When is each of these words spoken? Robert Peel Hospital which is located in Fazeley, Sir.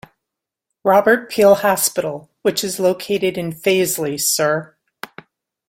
Robert 0.83 1.29
Peel 1.29 1.53
Hospital 1.53 2.27
which 2.41 2.63
is 2.63 2.79
located 2.79 3.37
in 3.37 3.51
Fazeley, 3.53 4.19
Sir. 4.19 4.75